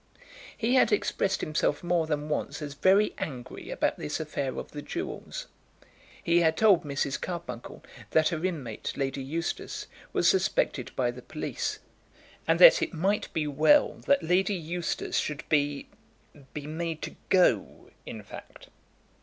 He 0.57 0.73
had 0.73 0.91
expressed 0.91 1.41
himself 1.41 1.83
more 1.83 2.07
than 2.07 2.27
once 2.27 2.59
as 2.59 2.73
very 2.73 3.13
angry 3.19 3.69
about 3.69 3.99
this 3.99 4.19
affair 4.19 4.57
of 4.57 4.71
the 4.71 4.81
jewels. 4.81 5.45
He 6.23 6.39
had 6.41 6.57
told 6.57 6.83
Mrs. 6.83 7.21
Carbuncle 7.21 7.83
that 8.09 8.29
her 8.29 8.43
inmate, 8.43 8.93
Lady 8.97 9.21
Eustace, 9.21 9.85
was 10.11 10.27
suspected 10.27 10.91
by 10.95 11.11
the 11.11 11.21
police, 11.21 11.77
and 12.47 12.57
that 12.57 12.81
it 12.81 12.95
might 12.95 13.31
be 13.31 13.45
well 13.45 13.99
that 14.07 14.23
Lady 14.23 14.55
Eustace 14.55 15.19
should 15.19 15.47
be 15.49 15.87
be 16.51 16.65
made 16.65 17.03
to 17.03 17.15
go, 17.29 17.91
in 18.03 18.23
fact. 18.23 18.69